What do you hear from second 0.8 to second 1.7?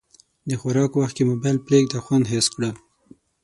وخت کې موبایل